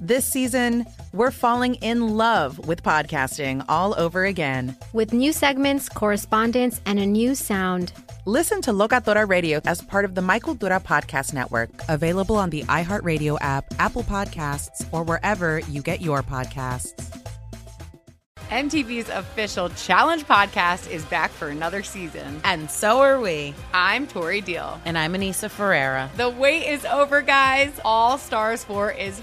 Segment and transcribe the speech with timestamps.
[0.00, 4.76] This season, we're falling in love with podcasting all over again.
[4.92, 7.92] With new segments, correspondence, and a new sound.
[8.26, 12.64] Listen to Locatora Radio as part of the My Cultura Podcast Network, available on the
[12.64, 16.92] iHeartRadio app, Apple Podcasts, or wherever you get your podcasts.
[18.50, 22.40] MTV's official Challenge podcast is back for another season.
[22.44, 23.54] And so are we.
[23.72, 24.80] I'm Tori Deal.
[24.84, 26.10] And I'm Aneesa Ferreira.
[26.16, 27.72] The wait is over, guys.
[27.84, 29.22] All Stars 4 is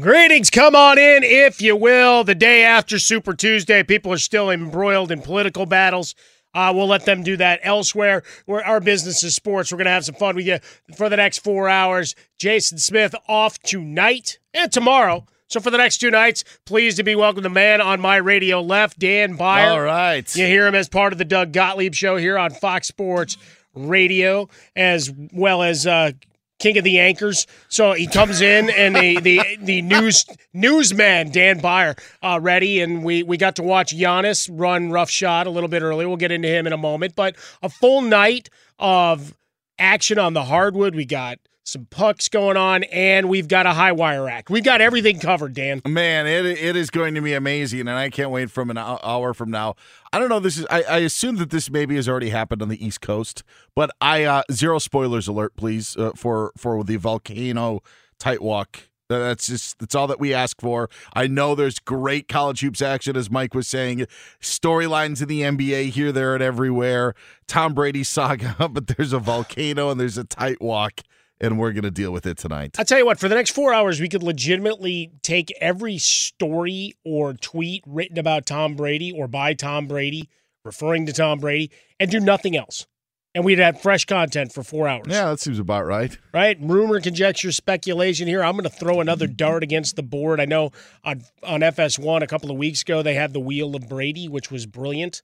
[0.00, 2.24] Greetings, come on in, if you will.
[2.24, 6.14] The day after Super Tuesday, people are still embroiled in political battles.
[6.54, 8.22] Uh, we'll let them do that elsewhere.
[8.46, 9.70] Where our business is sports.
[9.70, 10.60] We're going to have some fun with you
[10.96, 12.14] for the next four hours.
[12.38, 15.26] Jason Smith off tonight and tomorrow.
[15.48, 18.62] So for the next two nights, pleased to be welcome the man on my radio
[18.62, 19.72] left, Dan Beyer.
[19.72, 20.34] All right.
[20.34, 23.36] You hear him as part of the Doug Gottlieb show here on Fox Sports
[23.74, 26.12] Radio, as well as uh,
[26.62, 27.46] king of the anchors.
[27.68, 30.24] So he comes in and the the, the news
[30.54, 35.46] newsman Dan Beyer uh, ready, and we we got to watch Giannis run rough shot
[35.46, 36.08] a little bit earlier.
[36.08, 39.34] We'll get into him in a moment, but a full night of
[39.78, 40.94] action on the hardwood.
[40.94, 44.50] We got some pucks going on, and we've got a high wire act.
[44.50, 45.80] We've got everything covered, Dan.
[45.86, 49.34] Man, it it is going to be amazing, and I can't wait from an hour
[49.34, 49.74] from now.
[50.12, 50.40] I don't know.
[50.40, 50.66] This is.
[50.70, 53.42] I, I assume that this maybe has already happened on the East Coast,
[53.74, 57.80] but I uh, zero spoilers alert, please, uh, for for the volcano
[58.18, 58.88] tight walk.
[59.08, 60.88] That's just that's all that we ask for.
[61.12, 64.06] I know there's great college hoops action, as Mike was saying.
[64.40, 67.14] Storylines in the NBA here, there, and everywhere.
[67.46, 71.02] Tom Brady saga, but there's a volcano and there's a tight walk
[71.42, 72.76] and we're going to deal with it tonight.
[72.78, 76.94] I'll tell you what, for the next four hours, we could legitimately take every story
[77.04, 80.30] or tweet written about Tom Brady or by Tom Brady,
[80.64, 82.86] referring to Tom Brady, and do nothing else.
[83.34, 85.06] And we'd have fresh content for four hours.
[85.08, 86.16] Yeah, that seems about right.
[86.34, 86.58] Right?
[86.60, 88.44] Rumor, conjecture, speculation here.
[88.44, 90.38] I'm going to throw another dart against the board.
[90.38, 90.70] I know
[91.02, 94.50] on, on FS1 a couple of weeks ago, they had the Wheel of Brady, which
[94.50, 95.22] was brilliant.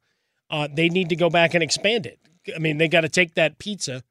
[0.50, 2.18] Uh, they need to go back and expand it.
[2.56, 4.02] I mean, they got to take that pizza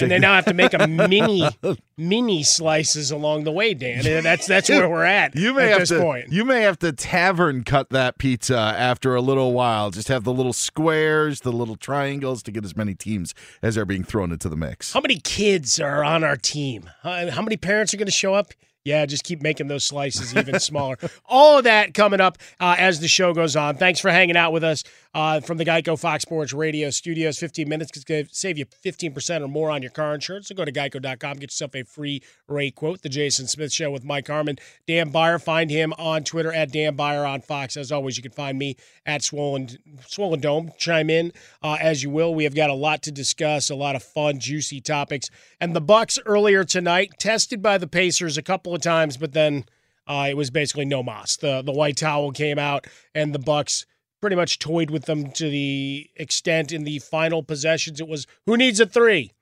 [0.00, 1.48] and they now have to make a mini
[1.96, 4.06] mini slices along the way, Dan.
[4.06, 5.36] And that's that's where we're at.
[5.36, 6.00] You may at have this to.
[6.00, 6.32] Point.
[6.32, 9.90] You may have to tavern cut that pizza after a little while.
[9.90, 13.84] Just have the little squares, the little triangles to get as many teams as are
[13.84, 14.92] being thrown into the mix.
[14.92, 16.90] How many kids are on our team?
[17.02, 18.52] How many parents are going to show up?
[18.84, 20.98] Yeah, just keep making those slices even smaller.
[21.24, 23.76] All of that coming up uh, as the show goes on.
[23.76, 24.84] Thanks for hanging out with us
[25.14, 27.38] uh, from the Geico Fox Sports Radio studios.
[27.38, 30.48] 15 minutes could save you 15% or more on your car insurance.
[30.48, 33.02] So go to geico.com, get yourself a free rate quote.
[33.02, 34.58] The Jason Smith Show with Mike Harmon.
[34.86, 37.76] Dan Beyer, find him on Twitter at Dan Beyer on Fox.
[37.76, 38.76] As always, you can find me
[39.06, 39.68] at Swollen,
[40.06, 40.72] Swollen Dome.
[40.78, 41.32] Chime in
[41.62, 42.34] uh, as you will.
[42.34, 45.30] We have got a lot to discuss, a lot of fun, juicy topics.
[45.60, 49.64] And the Bucks earlier tonight tested by the Pacers a couple of times, but then
[50.06, 51.36] uh, it was basically no moss.
[51.36, 53.86] The the white towel came out, and the Bucks
[54.24, 58.00] pretty much toyed with them to the extent in the final possessions.
[58.00, 59.32] It was who needs a three,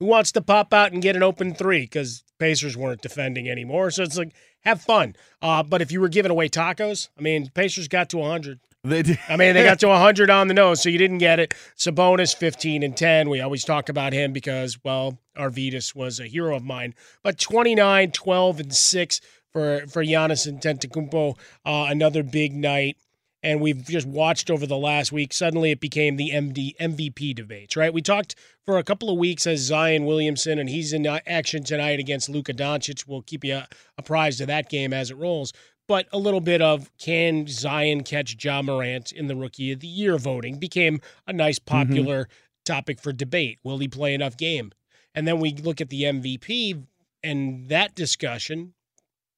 [0.00, 3.92] who wants to pop out and get an open three because Pacers weren't defending anymore.
[3.92, 4.34] So it's like
[4.64, 5.14] have fun.
[5.40, 8.58] Uh, but if you were giving away tacos, I mean, Pacers got to 100.
[8.82, 9.20] They did.
[9.28, 11.54] I mean, they got to 100 on the nose, so you didn't get it.
[11.78, 13.28] Sabonis 15 and 10.
[13.30, 16.96] We always talk about him because, well, Arvydas was a hero of mine.
[17.22, 19.20] But 29, 12, and 6
[19.54, 21.38] for for Giannis Antetokounmpo.
[21.64, 22.96] Uh, another big night,
[23.44, 25.32] and we've just watched over the last week.
[25.32, 27.76] Suddenly, it became the MD MVP debates.
[27.76, 27.92] Right?
[27.92, 32.00] We talked for a couple of weeks as Zion Williamson, and he's in action tonight
[32.00, 33.06] against Luka Doncic.
[33.06, 33.60] We'll keep you
[33.98, 35.52] apprised of that game as it rolls.
[35.86, 39.86] But a little bit of can Zion catch Ja Morant in the Rookie of the
[39.86, 42.32] Year voting became a nice popular mm-hmm.
[42.64, 43.58] topic for debate.
[43.62, 44.72] Will he play enough game?
[45.14, 46.86] And then we look at the MVP
[47.22, 48.72] and that discussion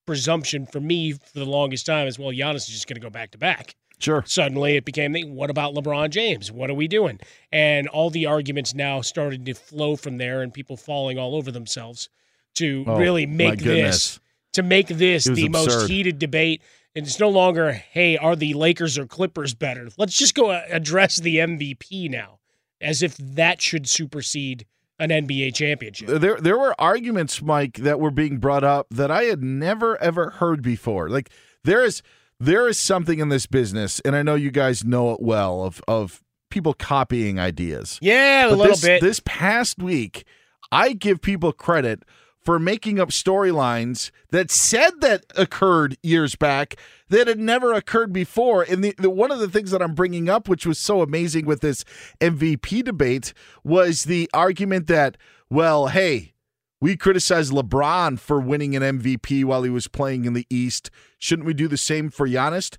[0.06, 3.10] presumption for me for the longest time is well, Giannis is just going to go
[3.10, 3.74] back to back.
[3.98, 4.22] Sure.
[4.26, 6.52] Suddenly it became the what about LeBron James?
[6.52, 7.18] What are we doing?
[7.50, 11.50] And all the arguments now started to flow from there and people falling all over
[11.50, 12.08] themselves
[12.56, 14.20] to oh, really make this
[14.52, 15.50] to make this the absurd.
[15.52, 16.62] most heated debate.
[16.94, 19.88] And it's no longer, hey, are the Lakers or Clippers better?
[19.98, 22.38] Let's just go uh, address the MVP now,
[22.80, 24.64] as if that should supersede
[24.98, 26.08] an NBA championship.
[26.08, 30.30] There there were arguments, Mike, that were being brought up that I had never ever
[30.30, 31.08] heard before.
[31.08, 31.30] Like
[31.64, 32.02] there is
[32.38, 35.82] there is something in this business, and I know you guys know it well of
[35.88, 37.98] of people copying ideas.
[38.00, 39.00] Yeah, a but little this, bit.
[39.00, 40.24] This past week,
[40.70, 42.02] I give people credit
[42.46, 46.76] for making up storylines that said that occurred years back
[47.08, 48.62] that had never occurred before.
[48.62, 51.44] And the, the, one of the things that I'm bringing up, which was so amazing
[51.44, 51.84] with this
[52.20, 53.32] MVP debate,
[53.64, 55.16] was the argument that,
[55.50, 56.34] well, hey,
[56.80, 60.90] we criticized LeBron for winning an MVP while he was playing in the East.
[61.18, 62.76] Shouldn't we do the same for Giannis?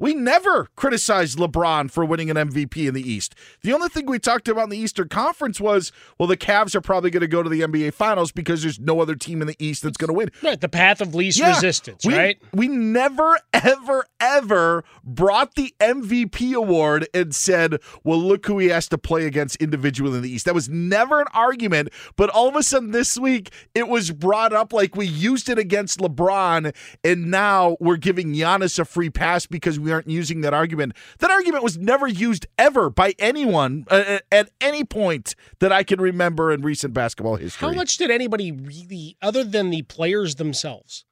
[0.00, 3.34] We never criticized LeBron for winning an MVP in the East.
[3.62, 6.80] The only thing we talked about in the Eastern Conference was, well, the Cavs are
[6.80, 9.56] probably going to go to the NBA Finals because there's no other team in the
[9.58, 10.30] East that's going to win.
[10.42, 12.38] Right, the path of least yeah, resistance, we, right?
[12.54, 18.88] We never, ever, ever brought the MVP award and said, well, look who he has
[18.88, 20.46] to play against individually in the East.
[20.46, 24.54] That was never an argument, but all of a sudden this week it was brought
[24.54, 26.74] up like we used it against LeBron,
[27.04, 30.94] and now we're giving Giannis a free pass because we aren't using that argument.
[31.18, 35.82] That argument was never used ever by anyone uh, uh, at any point that I
[35.82, 37.68] can remember in recent basketball history.
[37.68, 41.04] How much did anybody really, other than the players themselves,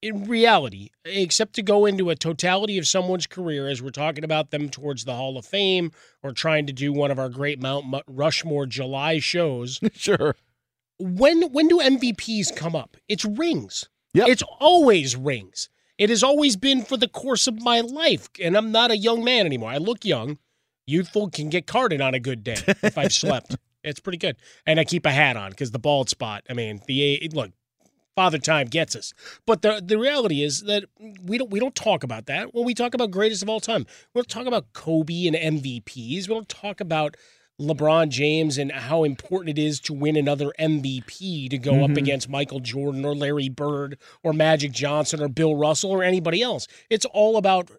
[0.00, 4.50] in reality, except to go into a totality of someone's career, as we're talking about
[4.50, 5.90] them towards the Hall of Fame
[6.22, 9.80] or trying to do one of our great Mount Rushmore July shows?
[9.94, 10.36] sure.
[10.98, 12.96] When when do MVPs come up?
[13.08, 13.88] It's rings.
[14.14, 15.68] Yeah, It's always rings.
[15.98, 19.24] It has always been for the course of my life, and I'm not a young
[19.24, 19.70] man anymore.
[19.70, 20.38] I look young.
[20.86, 23.56] Youthful can get carded on a good day if I've slept.
[23.84, 24.36] It's pretty good,
[24.66, 26.44] and I keep a hat on because the bald spot.
[26.50, 27.52] I mean, the eh, look,
[28.16, 29.14] Father Time gets us.
[29.46, 30.86] But the the reality is that
[31.22, 33.86] we don't we don't talk about that when we talk about greatest of all time.
[34.12, 36.28] We don't talk about Kobe and MVPs.
[36.28, 37.16] We don't talk about
[37.60, 41.92] LeBron James and how important it is to win another MVP to go mm-hmm.
[41.92, 46.40] up against Michael Jordan or Larry Bird or Magic Johnson or Bill Russell or anybody
[46.40, 46.68] else.
[46.88, 47.70] It's all about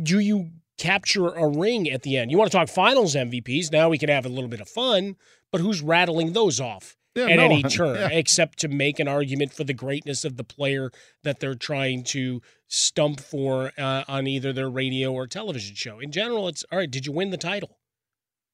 [0.00, 2.30] do you capture a ring at the end?
[2.30, 3.72] You want to talk finals MVPs?
[3.72, 5.16] Now we can have a little bit of fun,
[5.50, 6.96] but who's rattling those off?
[7.16, 7.44] Yeah, at no.
[7.44, 8.08] any turn, yeah.
[8.12, 10.90] except to make an argument for the greatness of the player
[11.24, 15.98] that they're trying to stump for uh, on either their radio or television show.
[15.98, 16.90] In general, it's all right.
[16.90, 17.78] Did you win the title?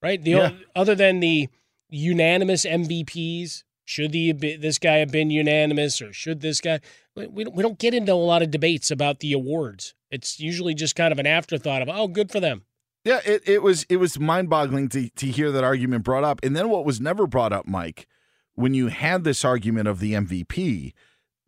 [0.03, 0.23] Right?
[0.23, 0.51] The Yeah.
[0.75, 1.49] other than the
[1.89, 6.81] unanimous MVPs, should the this guy have been unanimous or should this guy?
[7.15, 9.95] We we don't, we don't get into a lot of debates about the awards.
[10.11, 12.65] It's usually just kind of an afterthought of oh, good for them.
[13.05, 16.41] Yeah, it, it was it was mind boggling to to hear that argument brought up.
[16.43, 18.07] And then what was never brought up, Mike,
[18.55, 20.93] when you had this argument of the MVP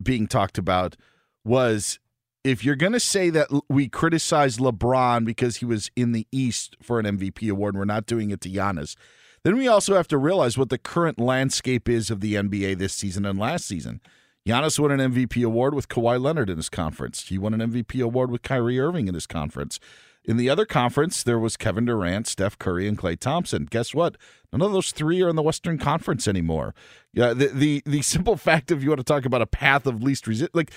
[0.03, 0.97] being talked about,
[1.45, 1.99] was
[2.45, 6.77] if you're going to say that we criticize LeBron because he was in the East
[6.79, 8.95] for an MVP award and we're not doing it to Giannis,
[9.43, 12.93] then we also have to realize what the current landscape is of the NBA this
[12.93, 13.99] season and last season.
[14.47, 17.27] Giannis won an MVP award with Kawhi Leonard in his conference.
[17.27, 19.79] He won an MVP award with Kyrie Irving in his conference.
[20.23, 23.65] In the other conference, there was Kevin Durant, Steph Curry, and Klay Thompson.
[23.65, 24.17] Guess what?
[24.53, 26.75] None of those three are in the Western Conference anymore.
[27.11, 30.03] Yeah, the the, the simple fact of you want to talk about a path of
[30.03, 30.71] least resist, like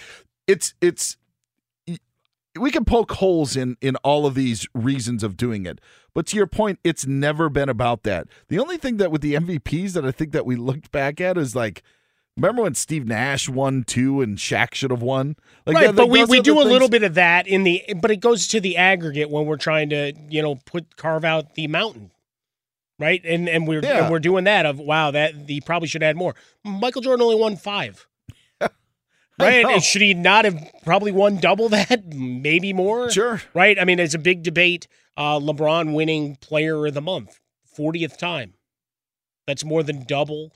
[0.47, 1.19] it's it's
[2.59, 5.81] we can poke holes in in all of these reasons of doing it
[6.15, 8.27] but to your point it's never been about that.
[8.49, 11.37] The only thing that with the mvps that i think that we looked back at
[11.39, 11.83] is like
[12.37, 15.37] remember when steve nash won two and Shaq should have won?
[15.67, 17.63] Like right that- but like we, we the do a little bit of that in
[17.65, 21.25] the but it goes to the aggregate when we're trying to you know put carve
[21.25, 22.11] out the mountain
[22.99, 23.21] right?
[23.25, 24.03] And and we're Yeah.
[24.03, 26.35] and we're doing that of wow that he probably should add more.
[26.65, 28.08] Michael jordan only won five
[29.39, 29.65] right?
[29.65, 32.07] And should he not have probably won double that?
[32.15, 33.11] Maybe more?
[33.11, 33.43] Sure.
[33.55, 33.79] Right?
[33.79, 37.41] I mean it's a big debate uh lebron winning player of the month
[37.77, 38.55] 40th time.
[39.47, 40.53] That's more than double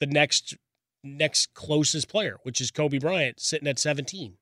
[0.00, 0.56] the next
[1.04, 4.36] next closest player which is kobe bryant sitting at 17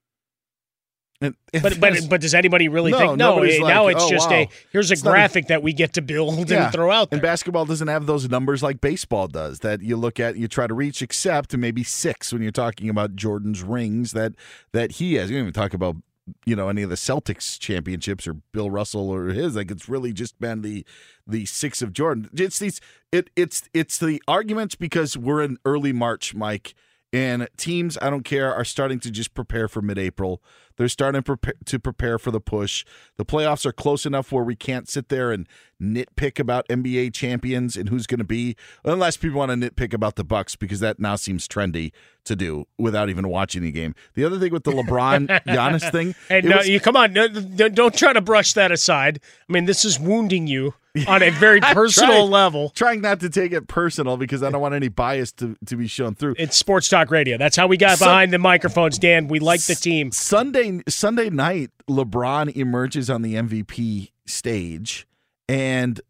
[1.20, 3.30] But that's- but but does anybody really No, think no?
[3.37, 5.62] nobody's eh, now it's "Oh, just wow." a here's a It's not a- graphic that
[5.62, 6.64] we get to build Yeah.
[6.64, 7.16] and throw out there.
[7.16, 10.66] And basketball doesn't have those numbers like baseball does that you look at, you try
[10.66, 14.35] to reach, except maybe six when you're talking about Jordan's rings that
[14.73, 15.30] that he has.
[15.30, 15.96] You don't even talk about
[16.44, 19.56] you know any of the Celtics championships or Bill Russell or his.
[19.56, 20.85] Like it's really just been the
[21.26, 22.28] the six of Jordan.
[22.35, 22.80] It's these
[23.11, 26.75] it it's it's the arguments because we're in early March, Mike.
[27.12, 30.42] And teams, I don't care, are starting to just prepare for mid-April.
[30.76, 32.84] They're starting to prepare, for the push.
[33.16, 35.48] The playoffs are close enough where we can't sit there and
[35.80, 40.16] nitpick about NBA champions and who's going to be, unless people want to nitpick about
[40.16, 41.92] the Bucks because that now seems trendy
[42.25, 43.94] to do without even watching the game.
[44.14, 47.12] The other thing with the LeBron Giannis thing, Hey, it no, was- you come on,
[47.14, 49.20] no, don't try to brush that aside.
[49.48, 50.75] I mean, this is wounding you
[51.08, 52.70] on a very personal trying- level.
[52.70, 55.86] trying not to take it personal because I don't want any bias to, to be
[55.86, 56.34] shown through.
[56.38, 57.38] It's sports talk radio.
[57.38, 59.28] That's how we got Sun- behind the microphones, Dan.
[59.28, 60.12] We like the team.
[60.12, 65.06] Sunday Sunday night, LeBron emerges on the MVP stage,
[65.48, 66.00] and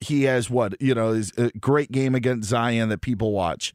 [0.00, 3.72] he has what you know is a great game against Zion that people watch.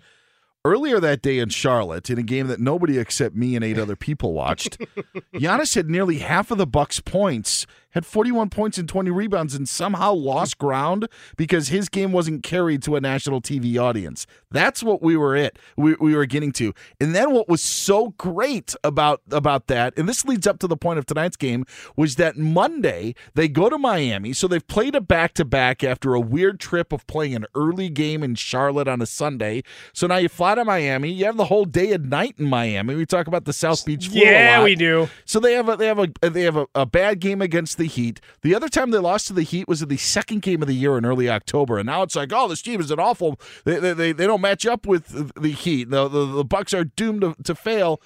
[0.66, 3.98] Earlier that day in Charlotte, in a game that nobody except me and eight other
[3.98, 4.78] people watched,
[5.34, 9.68] Giannis had nearly half of the Bucks' points, had 41 points and 20 rebounds, and
[9.68, 11.08] somehow lost ground
[11.38, 14.28] because his game wasn't carried to a national TV audience.
[14.52, 15.58] That's what we were at.
[15.78, 16.74] We, we were getting to.
[17.00, 20.78] And then what was so great about about that, and this leads up to the
[20.78, 24.34] point of tonight's game, was that Monday they go to Miami.
[24.34, 27.90] So they've played a back to back after a weird trip of playing an early
[27.90, 29.64] game in Charlotte on a Sunday.
[29.94, 31.12] So now you fly to Miami.
[31.12, 32.96] You have the whole day and night in Miami.
[32.96, 35.10] We talk about the South Beach Yeah, we do.
[35.26, 37.83] So they have a they have a they have a, a bad game against the
[37.88, 38.22] Heat.
[38.42, 40.76] The other time they lost to the Heat was in the second game of the
[40.76, 43.40] year in early October, and now it's like, oh, this team is an awful.
[43.66, 45.90] They they, they, they don't match up with the Heat.
[45.90, 48.02] The, the the Bucks are doomed to, to fail.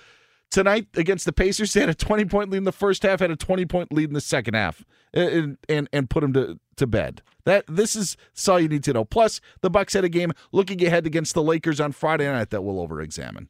[0.50, 3.31] Tonight against the Pacers, they had a twenty point lead in the first half, had
[3.31, 6.88] a twenty point lead in the second half, and and, and put them to, to
[6.88, 7.22] bed.
[7.43, 9.03] That this is that's all you need to know.
[9.03, 12.62] Plus, the Bucks had a game looking ahead against the Lakers on Friday night that
[12.62, 13.50] we'll over examine.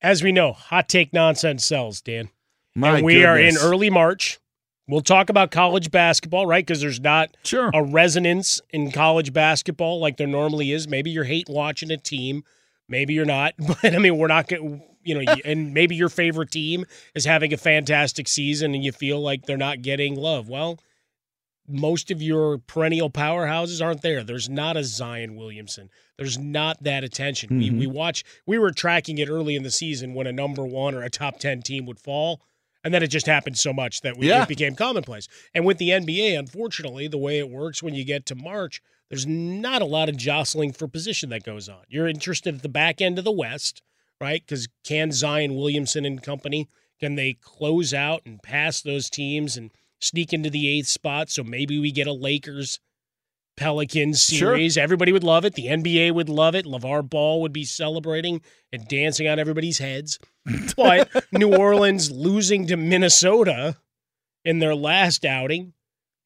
[0.00, 2.28] As we know, hot take nonsense sells, Dan.
[2.76, 4.38] My and we are in early March.
[4.88, 6.64] We'll talk about college basketball, right?
[6.64, 7.70] Because there's not sure.
[7.74, 10.86] a resonance in college basketball like there normally is.
[10.86, 12.44] Maybe you're hate watching a team,
[12.88, 13.54] maybe you're not.
[13.82, 14.82] But I mean, we're not going.
[15.02, 19.20] You know, and maybe your favorite team is having a fantastic season, and you feel
[19.20, 20.48] like they're not getting love.
[20.48, 20.80] Well,
[21.68, 24.24] most of your perennial powerhouses aren't there.
[24.24, 25.90] There's not a Zion Williamson.
[26.18, 27.56] There's not that attention.
[27.58, 27.78] We Mhm.
[27.78, 28.24] we watch.
[28.46, 31.38] We were tracking it early in the season when a number one or a top
[31.38, 32.40] ten team would fall,
[32.86, 34.44] and then it just happened so much that we, Yeah.
[34.44, 35.26] it became commonplace.
[35.52, 39.26] And with the NBA, unfortunately, the way it works when you get to March, there's
[39.26, 41.82] not a lot of jostling for position that goes on.
[41.88, 43.82] You're interested at the back end of the West,
[44.20, 44.40] right?
[44.46, 46.68] Because can Zion Williamson and company
[47.00, 51.28] can they close out and pass those teams and sneak into the eighth spot?
[51.28, 52.78] So maybe we get a Lakers
[53.56, 54.54] Pelicans Sure.
[54.56, 54.76] series.
[54.76, 55.54] Everybody would love it.
[55.54, 56.66] The NBA would love it.
[56.66, 60.18] LeVar Ball would be celebrating and dancing on everybody's heads.
[60.76, 63.76] But New Orleans losing to Minnesota
[64.44, 65.72] in their last outing,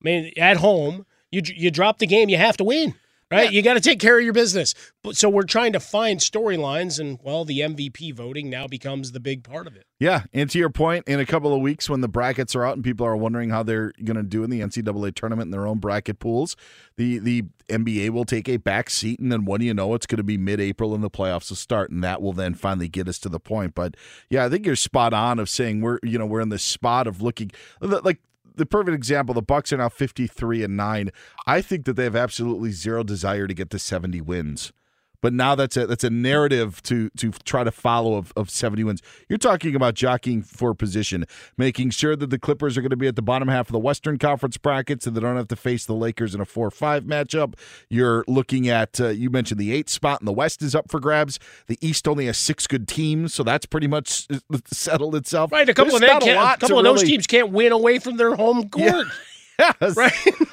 [0.02, 2.94] I mean, at home, you you drop the game, you have to win,
[3.30, 3.52] right?
[3.52, 4.74] You got to take care of your business.
[5.02, 9.20] But so we're trying to find storylines, and well, the MVP voting now becomes the
[9.20, 9.86] big part of it.
[9.98, 12.74] Yeah, and to your point, in a couple of weeks when the brackets are out
[12.74, 15.66] and people are wondering how they're going to do in the NCAA tournament in their
[15.66, 16.56] own bracket pools,
[16.96, 20.06] the the NBA will take a back seat, and then when do you know it's
[20.06, 23.08] going to be mid-April and the playoffs will start, and that will then finally get
[23.08, 23.74] us to the point.
[23.74, 23.96] But
[24.28, 27.06] yeah, I think you're spot on of saying we're you know we're in the spot
[27.06, 28.20] of looking like
[28.60, 29.34] the perfect example.
[29.34, 31.10] The Bucks are now 53 and nine.
[31.46, 34.72] I think that they have absolutely zero desire to get to 70 wins
[35.20, 38.84] but now that's a that's a narrative to to try to follow of, of 70
[38.84, 39.02] wins.
[39.28, 41.24] You're talking about jockeying for position,
[41.56, 43.78] making sure that the Clippers are going to be at the bottom half of the
[43.78, 47.54] Western Conference bracket, so they don't have to face the Lakers in a four-five matchup.
[47.88, 51.00] You're looking at uh, you mentioned the eighth spot in the West is up for
[51.00, 51.38] grabs.
[51.66, 54.26] The East only has six good teams, so that's pretty much
[54.66, 55.52] settled itself.
[55.52, 57.50] Right, a couple There's of them, not a, a couple of really, those teams can't
[57.50, 58.84] win away from their home court.
[58.84, 59.04] Yeah.
[59.60, 59.96] Yes.
[59.96, 60.12] Right.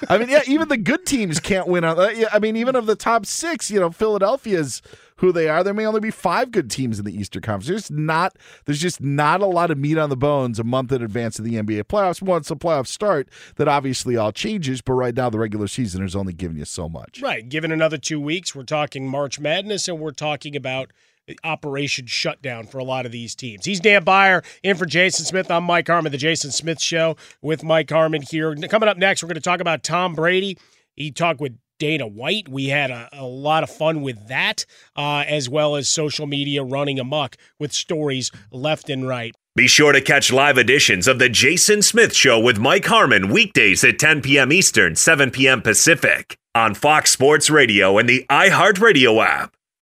[0.10, 1.84] I mean, yeah, even the good teams can't win.
[1.84, 4.82] On, I mean, even of the top six, you know, Philadelphia's
[5.18, 5.64] who they are.
[5.64, 7.68] There may only be five good teams in the Eastern Conference.
[7.68, 8.36] There's not.
[8.66, 11.46] There's just not a lot of meat on the bones a month in advance of
[11.46, 12.22] the NBA playoffs.
[12.22, 14.82] Once the playoffs start, that obviously all changes.
[14.82, 17.22] But right now, the regular season is only giving you so much.
[17.22, 17.48] Right.
[17.48, 20.92] Given another two weeks, we're talking March Madness, and we're talking about
[21.44, 23.66] operation shutdown for a lot of these teams.
[23.66, 25.52] He's Dan Beyer in for Jason Smith.
[25.52, 28.56] I'm Mike Harmon, the Jason Smith Show with Mike Harmon here.
[28.56, 30.58] Coming up next, we're going to talk about Tom Brady.
[30.96, 32.50] He talked with Dana White.
[32.50, 34.66] We had a, a lot of fun with that,
[34.96, 39.36] uh, as well as social media running amok with stories left and right.
[39.56, 43.84] Be sure to catch live editions of The Jason Smith Show with Mike Harmon weekdays
[43.84, 44.52] at 10 p.m.
[44.52, 45.62] Eastern, 7 p.m.
[45.62, 49.57] Pacific on Fox Sports Radio and the iHeartRadio app.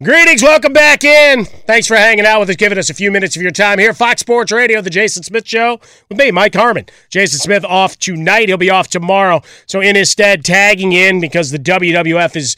[0.00, 1.44] Greetings, welcome back in.
[1.44, 3.92] Thanks for hanging out with us, giving us a few minutes of your time here.
[3.92, 6.86] Fox Sports Radio, the Jason Smith Show with me, Mike Harmon.
[7.10, 8.46] Jason Smith off tonight.
[8.46, 9.42] He'll be off tomorrow.
[9.66, 12.54] So in his stead, tagging in because the WWF is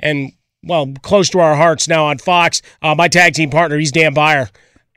[0.00, 0.32] and
[0.64, 2.60] well close to our hearts now on Fox.
[2.82, 4.50] Uh, my tag team partner, he's Dan Beyer.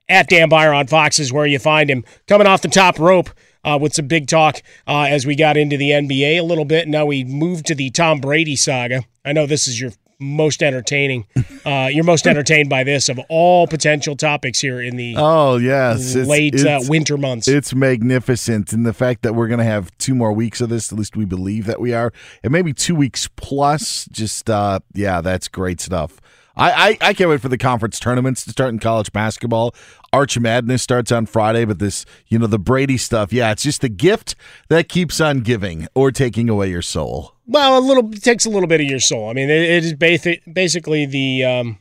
[0.10, 2.06] At Dan Beyer on Fox is where you find him.
[2.28, 3.30] Coming off the top rope.
[3.66, 6.86] Uh, with some big talk uh, as we got into the NBA a little bit.
[6.86, 9.04] Now we moved to the Tom Brady saga.
[9.24, 11.26] I know this is your most entertaining.
[11.66, 16.12] Uh, you're most entertained by this of all potential topics here in the Oh yes,
[16.12, 17.48] It's- late it's- uh, winter months.
[17.48, 20.92] It's magnificent, and the fact that we're going to have two more weeks of this,
[20.92, 22.12] at least we believe that we are,
[22.44, 24.06] and maybe two weeks plus.
[24.12, 26.20] Just uh, yeah, that's great stuff.
[26.56, 26.72] I,
[27.02, 29.74] I I can't wait for the conference tournaments to start in college basketball.
[30.12, 33.82] Arch Madness starts on Friday, but this you know the Brady stuff, yeah, it's just
[33.82, 34.36] the gift
[34.70, 37.33] that keeps on giving or taking away your soul.
[37.46, 39.30] Well, a little it takes a little bit of your soul.
[39.30, 41.80] I mean, it, it is basic, basically the, um,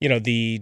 [0.00, 0.60] you know, the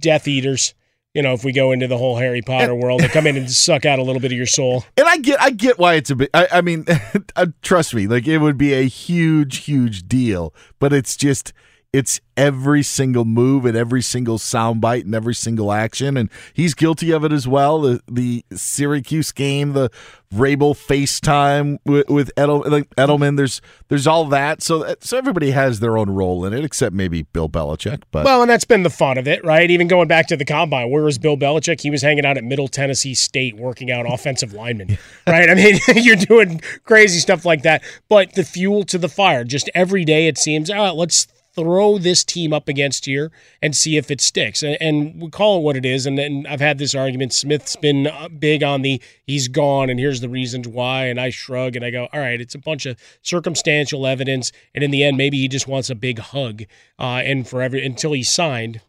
[0.00, 0.74] Death Eaters.
[1.14, 3.48] You know, if we go into the whole Harry Potter world, they come in and
[3.50, 4.84] suck out a little bit of your soul.
[4.96, 6.30] And I get, I get why it's a bit.
[6.34, 6.86] I, I mean,
[7.36, 10.52] uh, trust me, like it would be a huge, huge deal.
[10.80, 11.52] But it's just,
[11.94, 17.12] it's every single move and every single soundbite and every single action, and he's guilty
[17.12, 17.80] of it as well.
[17.82, 19.90] The the Syracuse game, the
[20.34, 23.36] Vrabel FaceTime with, with Edel, like Edelman.
[23.36, 24.60] There's there's all that.
[24.60, 28.02] So uh, so everybody has their own role in it, except maybe Bill Belichick.
[28.10, 29.70] But Well, and that's been the fun of it, right?
[29.70, 31.80] Even going back to the combine, where was Bill Belichick?
[31.80, 35.48] He was hanging out at Middle Tennessee State working out offensive linemen, right?
[35.48, 37.84] I mean, you're doing crazy stuff like that.
[38.08, 42.24] But the fuel to the fire, just every day it seems, oh, let's throw this
[42.24, 43.30] team up against here
[43.62, 44.62] and see if it sticks.
[44.62, 46.06] And, and we call it what it is.
[46.06, 47.32] And then I've had this argument.
[47.32, 51.06] Smith's been uh, big on the he's gone and here's the reasons why.
[51.06, 54.52] And I shrug and I go, all right, it's a bunch of circumstantial evidence.
[54.74, 56.62] And in the end, maybe he just wants a big hug.
[56.98, 58.80] Uh, and forever until he's signed,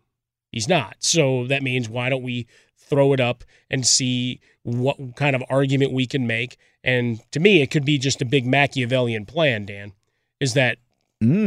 [0.52, 0.98] he's not.
[1.00, 2.48] So that means why don't we
[2.78, 6.58] throw it up and see what kind of argument we can make?
[6.84, 9.94] And to me, it could be just a big Machiavellian plan, Dan,
[10.40, 10.78] is that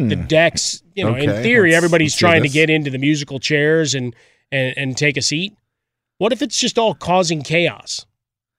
[0.09, 0.27] the hmm.
[0.27, 3.95] decks, you know, in theory, let's- everybody's let's trying to get into the musical chairs
[3.95, 4.15] and,
[4.51, 5.55] and and take a seat.
[6.19, 8.05] What if it's just all causing chaos,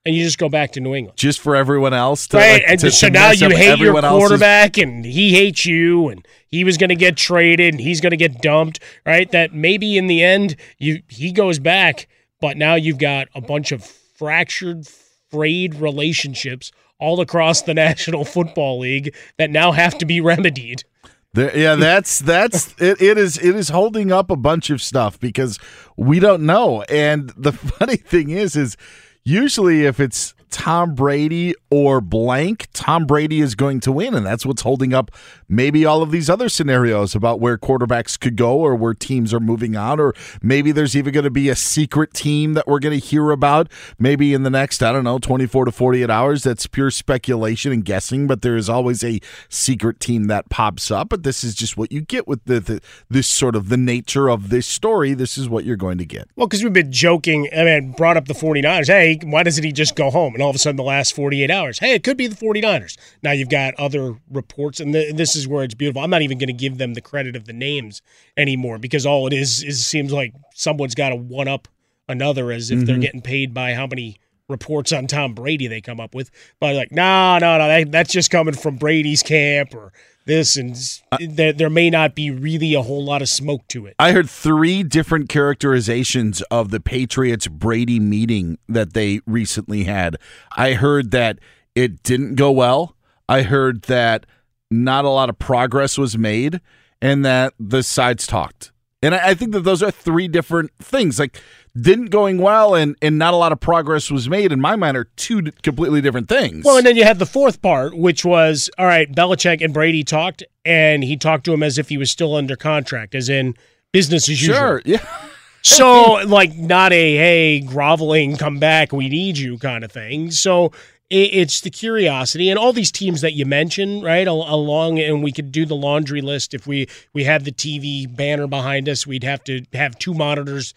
[0.06, 1.18] and you just go back to New England?
[1.18, 3.96] just for everyone else, to, right, like, and to- so to now you hate your
[3.96, 8.00] else's- quarterback, and he hates you, and he was going to get traded, and he's
[8.00, 8.80] going to get dumped.
[9.04, 12.08] Right, that maybe in the end, you he goes back,
[12.40, 14.86] but now you've got a bunch of fractured,
[15.30, 20.84] frayed relationships all across the National Football League that now have to be remedied.
[21.32, 25.18] There, yeah, that's that's it, it is it is holding up a bunch of stuff
[25.20, 25.58] because
[25.96, 26.82] we don't know.
[26.82, 28.76] And the funny thing is is
[29.24, 34.44] usually if it's Tom Brady or blank, Tom Brady is going to win and that's
[34.44, 35.10] what's holding up
[35.48, 39.40] maybe all of these other scenarios about where quarterbacks could go or where teams are
[39.40, 42.98] moving on or maybe there's even going to be a secret team that we're going
[42.98, 46.66] to hear about maybe in the next I don't know 24 to 48 hours that's
[46.66, 51.22] pure speculation and guessing but there is always a secret team that pops up but
[51.22, 54.50] this is just what you get with the, the this sort of the nature of
[54.50, 57.64] this story this is what you're going to get Well, because we've been joking, I
[57.64, 58.86] mean, brought up the 49ers.
[58.86, 60.34] Hey, why doesn't he just go home?
[60.40, 62.96] And all of a sudden, the last 48 hours, hey, it could be the 49ers.
[63.22, 66.00] Now you've got other reports, and th- this is where it's beautiful.
[66.00, 68.00] I'm not even going to give them the credit of the names
[68.38, 71.68] anymore because all it is is seems like someone's got to one up
[72.08, 73.02] another as if they're Mhm.
[73.02, 74.16] getting paid by how many
[74.48, 76.30] reports on Tom Brady they come up with.
[76.58, 79.92] But like, no, no, no, that, that's just coming from Brady's camp or
[80.26, 83.86] this, and s- there, there may not be really a whole lot of smoke to
[83.86, 83.94] it.
[83.98, 90.16] I heard three different characterizations of the Patriots Brady meeting that they recently had.
[90.56, 91.38] I heard that
[91.74, 92.96] it didn't go well.
[93.28, 94.26] I heard that
[94.70, 96.60] not a lot of progress was made
[97.02, 98.72] and that the sides talked.
[99.02, 101.18] And I, I think that those are three different things.
[101.18, 101.40] Like
[101.78, 104.96] didn't going well and and not a lot of progress was made in my mind
[104.96, 106.64] are two completely different things.
[106.64, 109.10] Well, and then you had the fourth part, which was all right.
[109.10, 112.56] Belichick and Brady talked, and he talked to him as if he was still under
[112.56, 113.54] contract, as in
[113.92, 114.56] business as usual.
[114.56, 115.04] sure, yeah.
[115.62, 120.30] So, like, not a hey, groveling, come back, we need you kind of thing.
[120.30, 120.72] So,
[121.10, 125.50] it's the curiosity, and all these teams that you mentioned, right, along, and we could
[125.50, 129.06] do the laundry list if we we had the TV banner behind us.
[129.06, 130.72] We'd have to have two monitors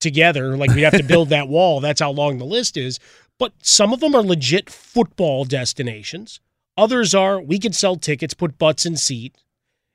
[0.00, 0.56] together.
[0.56, 1.80] Like we'd have to build that wall.
[1.80, 2.98] That's how long the list is.
[3.38, 6.38] But some of them are legit football destinations.
[6.76, 9.34] Others are we could sell tickets, put butts in seat,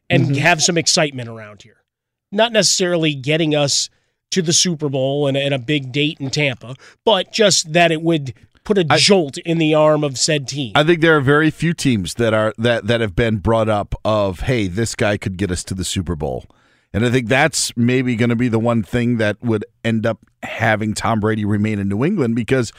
[0.10, 0.38] and Mhm.
[0.38, 1.84] have some excitement around here.
[2.32, 3.90] Not necessarily getting us
[4.32, 8.02] to the Super Bowl and, and a big date in Tampa, but just that it
[8.02, 8.34] would
[8.68, 10.74] put a jolt in the arm of said team.
[10.76, 13.96] I think there are very few teams that are that that have been brought up
[14.04, 16.46] of hey, this guy could get us to the Super Bowl.
[16.94, 20.20] And I think that's maybe going to be the one thing that would end up
[20.44, 22.74] having Tom Brady remain in New England because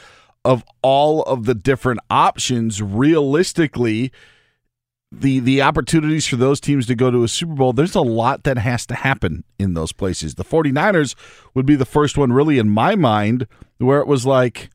[0.44, 4.12] of all of the different options realistically
[5.10, 8.44] the the opportunities for those teams to go to a Super Bowl, there's a lot
[8.44, 10.34] that has to happen in those places.
[10.34, 11.14] The 49ers
[11.54, 13.46] would be the first one really in my mind
[13.78, 14.68] where it was like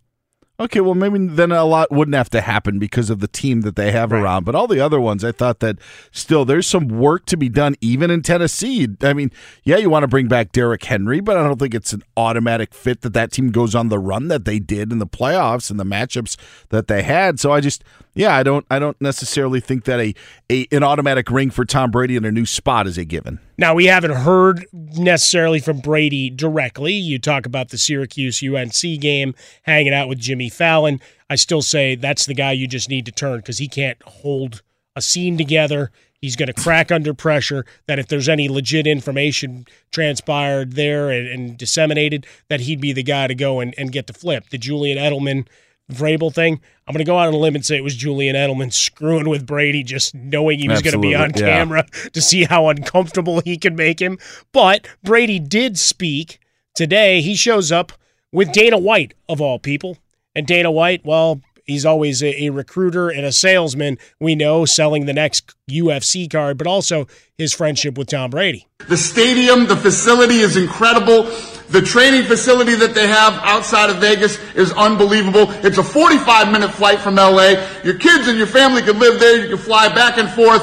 [0.60, 3.76] Okay, well, maybe then a lot wouldn't have to happen because of the team that
[3.76, 4.22] they have right.
[4.22, 4.46] around.
[4.46, 5.80] But all the other ones, I thought that
[6.12, 8.88] still there's some work to be done, even in Tennessee.
[9.02, 9.32] I mean,
[9.64, 12.76] yeah, you want to bring back Derrick Henry, but I don't think it's an automatic
[12.76, 15.80] fit that that team goes on the run that they did in the playoffs and
[15.80, 16.38] the matchups
[16.70, 17.40] that they had.
[17.40, 20.14] So I just, yeah, I don't, I don't necessarily think that a,
[20.52, 23.40] a an automatic ring for Tom Brady in a new spot is a given.
[23.58, 26.94] Now, we haven't heard necessarily from Brady directly.
[26.94, 31.02] You talk about the Syracuse UNC game, hanging out with Jimmy Fallon.
[31.30, 34.62] I still say that's the guy you just need to turn because he can't hold
[34.96, 35.92] a scene together.
[36.22, 37.66] He's going to crack under pressure.
[37.88, 43.04] That if there's any legit information transpired there and, and disseminated, that he'd be the
[43.04, 44.50] guy to go and, and get the flip.
[44.50, 45.48] The Julian Edelman
[45.92, 48.36] Vrabel thing, I'm going to go out on a limb and say it was Julian
[48.36, 51.42] Edelman screwing with Brady, just knowing he was going to be on yeah.
[51.42, 54.18] camera to see how uncomfortable he could make him.
[54.54, 56.40] But Brady did speak
[56.74, 57.22] today.
[57.22, 57.92] He shows up
[58.32, 59.98] with Dana White, of all people.
[60.36, 65.06] And Dana White, well, he's always a, a, recruiter and a salesman, we know, selling
[65.06, 68.68] the next UFC card, but also his friendship with Tom Brady.
[68.88, 71.24] The stadium, the facility is incredible.
[71.70, 75.50] The training facility that they have outside of Vegas is unbelievable.
[75.66, 77.56] It's a 45 minute flight from LA.
[77.84, 79.42] Your kids and your family can live there.
[79.42, 80.62] You can fly back and forth.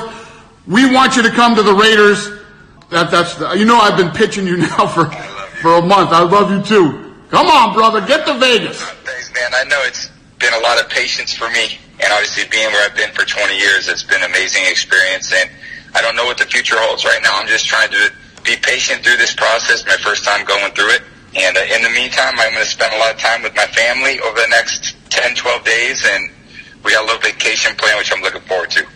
[0.66, 2.30] We want you to come to the Raiders.
[2.90, 6.10] That, that's the, you know I've been pitching you now for, for a month.
[6.10, 7.14] I love you too.
[7.30, 8.04] Come on, brother.
[8.04, 8.82] Get to Vegas.
[9.50, 9.66] Man.
[9.66, 11.78] I know it's been a lot of patience for me.
[12.02, 15.32] And obviously being where I've been for 20 years, it's been an amazing experience.
[15.32, 15.50] And
[15.94, 17.38] I don't know what the future holds right now.
[17.38, 18.10] I'm just trying to
[18.42, 19.86] be patient through this process.
[19.86, 21.02] My first time going through it.
[21.36, 23.66] And uh, in the meantime, I'm going to spend a lot of time with my
[23.66, 26.06] family over the next 10, 12 days.
[26.08, 26.30] And
[26.84, 28.86] we got a little vacation plan, which I'm looking forward to.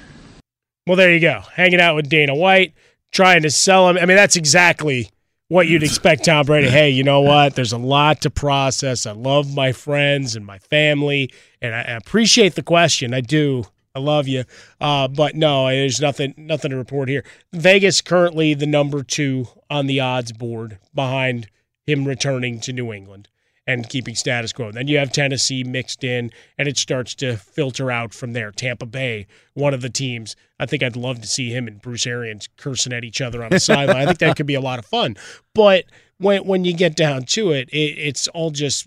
[0.86, 1.42] Well, there you go.
[1.52, 2.74] Hanging out with Dana White,
[3.12, 3.98] trying to sell him.
[3.98, 5.10] I mean, that's exactly
[5.48, 6.68] what you'd expect Tom Brady.
[6.68, 7.54] Hey, you know what?
[7.54, 9.06] There's a lot to process.
[9.06, 11.30] I love my friends and my family,
[11.60, 13.14] and I appreciate the question.
[13.14, 13.64] I do.
[13.94, 14.44] I love you.
[14.80, 17.24] Uh, but no, there's nothing nothing to report here.
[17.52, 21.48] Vegas currently the number two on the odds board behind
[21.86, 23.28] him returning to New England
[23.66, 24.70] and keeping status quo.
[24.70, 28.50] Then you have Tennessee mixed in, and it starts to filter out from there.
[28.50, 30.36] Tampa Bay, one of the teams.
[30.60, 33.50] I think I'd love to see him and Bruce Arians cursing at each other on
[33.50, 33.96] the sideline.
[33.96, 35.16] I think that could be a lot of fun.
[35.54, 35.84] But
[36.18, 38.86] when when you get down to it, it it's all just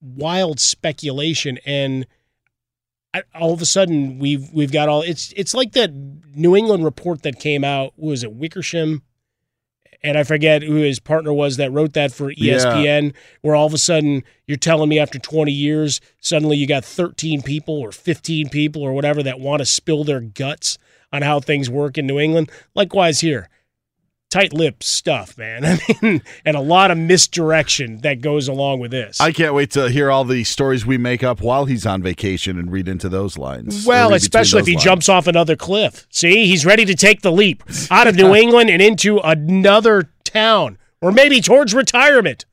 [0.00, 2.06] wild speculation and
[3.34, 5.92] all of a sudden we've we've got all it's it's like that
[6.34, 9.02] New England report that came out was it Wickersham
[10.02, 13.20] and I forget who his partner was that wrote that for ESPN, yeah.
[13.42, 17.42] where all of a sudden you're telling me after 20 years, suddenly you got 13
[17.42, 20.78] people or 15 people or whatever that want to spill their guts
[21.12, 22.50] on how things work in New England.
[22.74, 23.48] Likewise here
[24.30, 25.64] tight lipped stuff, man.
[25.64, 29.20] I mean, and a lot of misdirection that goes along with this.
[29.20, 32.58] I can't wait to hear all the stories we make up while he's on vacation
[32.58, 33.86] and read into those lines.
[33.86, 34.84] Well, especially if he lines.
[34.84, 36.06] jumps off another cliff.
[36.10, 40.78] See, he's ready to take the leap out of New England and into another town
[41.00, 42.44] or maybe towards retirement.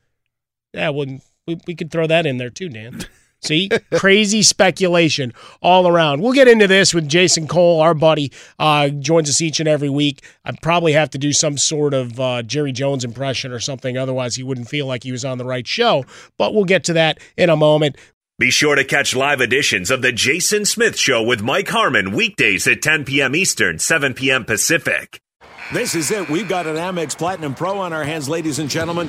[0.72, 3.04] Yeah, well, we, we could throw that in there too, Dan.
[3.46, 5.32] See, crazy speculation
[5.62, 6.20] all around.
[6.20, 9.88] We'll get into this with Jason Cole, our buddy, uh, joins us each and every
[9.88, 10.24] week.
[10.44, 14.34] I probably have to do some sort of uh, Jerry Jones impression or something, otherwise
[14.34, 16.04] he wouldn't feel like he was on the right show.
[16.36, 17.96] But we'll get to that in a moment.
[18.38, 22.66] Be sure to catch live editions of the Jason Smith Show with Mike Harmon weekdays
[22.66, 23.34] at 10 p.m.
[23.34, 24.44] Eastern, 7 p.m.
[24.44, 25.22] Pacific.
[25.72, 26.28] This is it.
[26.28, 29.08] We've got an Amex Platinum Pro on our hands, ladies and gentlemen.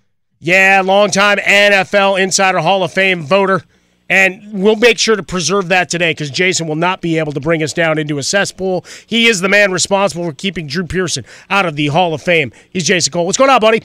[0.43, 3.61] Yeah, longtime NFL Insider Hall of Fame voter.
[4.09, 7.39] And we'll make sure to preserve that today because Jason will not be able to
[7.39, 8.83] bring us down into a cesspool.
[9.05, 12.51] He is the man responsible for keeping Drew Pearson out of the Hall of Fame.
[12.71, 13.27] He's Jason Cole.
[13.27, 13.83] What's going on, buddy?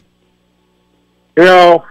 [1.36, 1.84] You know,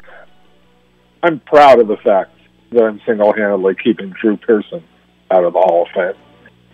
[1.21, 2.32] I'm proud of the fact
[2.71, 4.84] that I'm single handedly keeping Drew Pearson
[5.30, 6.21] out of the Hall of Fame.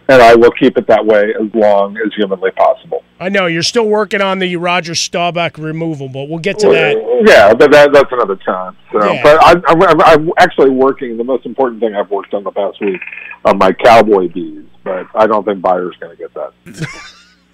[0.08, 3.04] And I will keep it that way as long as humanly possible.
[3.22, 7.22] I know you're still working on the Roger Staubach removal, but we'll get to that.
[7.26, 8.76] Yeah, but that, that's another time.
[8.92, 9.22] So, Yeah.
[9.22, 11.18] but I, I'm, I'm actually working.
[11.18, 13.00] The most important thing I've worked on the past week
[13.46, 16.54] are my cowboy bees, but I don't think Beyer's going to get that.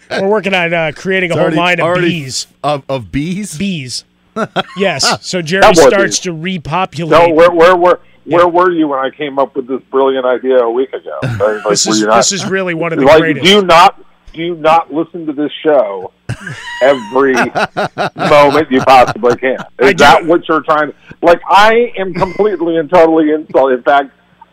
[0.21, 2.47] We're working on uh, creating a It's whole already- line of already- bees.
[2.63, 3.58] Of, of bees?
[3.58, 4.06] Bees.
[4.77, 5.27] yes.
[5.27, 6.19] So Jerry Cowboy starts bees.
[6.19, 7.12] to repopulate.
[7.30, 10.60] No, where where where where were you when I came up with this brilliant idea
[10.60, 11.19] a week ago?
[11.23, 13.45] Like, This is- not- this is really one of the like, greatest.
[13.45, 14.01] Do you not
[14.38, 16.13] do you not listen to this show
[16.84, 17.34] every
[18.15, 19.58] moment you possibly can?
[19.80, 20.91] Is that what you're trying?
[20.91, 20.95] to...
[21.23, 23.80] Like I am completely and totally insulted.
[23.80, 24.12] In fact,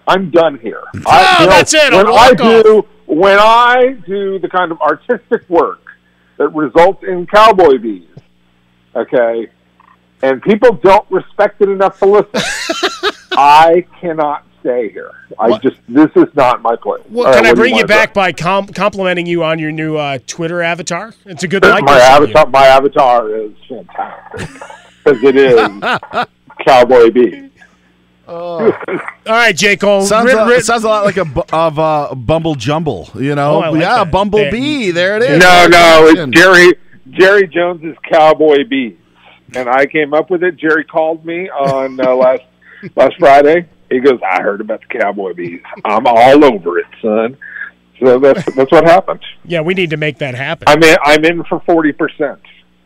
[0.09, 0.83] I'm done here.
[0.95, 1.93] I, Ah, you know, that's it.
[1.93, 2.65] When I walk off.
[2.65, 5.83] do when I do the kind of artistic work
[6.39, 8.09] that results in cowboy bees,
[8.97, 9.49] okay,
[10.23, 13.13] and people don't respect it enough to listen.
[13.33, 15.11] I cannot stay here.
[15.39, 17.03] I just this is not my place.
[17.11, 19.73] Well, All right, can I bring you wanna back by com- complimenting you on your
[19.73, 21.13] new uh, Twitter avatar?
[21.27, 21.95] It's a good my likeness.
[21.95, 22.01] you.
[22.03, 24.49] avatar, my avatar is fantastic
[25.05, 26.27] because it is
[26.67, 27.51] cowboy bee.
[28.27, 28.73] All
[29.27, 29.77] right, J.
[29.77, 30.01] Cole.
[30.03, 33.35] Sounds, Ri- a, ri- sounds a lot like a bu- of uh, Bumble Jumble, you
[33.35, 33.57] know?
[33.57, 34.11] Oh, like yeah, that.
[34.11, 34.93] Bumblebee.
[34.93, 35.39] There it is.
[35.41, 36.31] No, no, Action.
[36.33, 36.73] it's Jerry
[37.11, 38.97] Jerry Jones's cowboy bees,
[39.55, 40.57] and I came up with it.
[40.57, 42.43] Jerry called me on uh, last
[42.97, 43.69] last Friday.
[43.91, 45.61] He goes, "I heard about the cowboy bees.
[45.85, 47.37] I'm all over it, son."
[48.01, 49.21] So that's that's what happened.
[49.45, 50.65] yeah, we need to make that happen.
[50.69, 50.97] I'm in.
[51.05, 52.41] I'm in for forty percent.